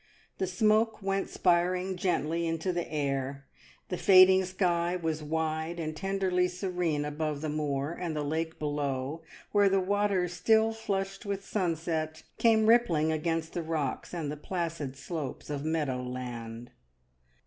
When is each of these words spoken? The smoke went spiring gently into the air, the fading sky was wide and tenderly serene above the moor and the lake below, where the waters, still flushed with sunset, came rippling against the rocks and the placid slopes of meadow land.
The 0.39 0.47
smoke 0.47 1.03
went 1.03 1.29
spiring 1.29 1.95
gently 1.95 2.47
into 2.47 2.73
the 2.73 2.91
air, 2.91 3.45
the 3.89 3.99
fading 3.99 4.43
sky 4.45 4.95
was 4.95 5.21
wide 5.21 5.79
and 5.79 5.95
tenderly 5.95 6.47
serene 6.47 7.05
above 7.05 7.41
the 7.41 7.49
moor 7.49 7.91
and 7.91 8.15
the 8.15 8.23
lake 8.23 8.57
below, 8.57 9.21
where 9.51 9.69
the 9.69 9.79
waters, 9.79 10.33
still 10.33 10.73
flushed 10.73 11.23
with 11.23 11.45
sunset, 11.45 12.23
came 12.39 12.65
rippling 12.65 13.11
against 13.11 13.53
the 13.53 13.61
rocks 13.61 14.11
and 14.11 14.31
the 14.31 14.37
placid 14.37 14.95
slopes 14.95 15.51
of 15.51 15.63
meadow 15.63 16.01
land. 16.01 16.71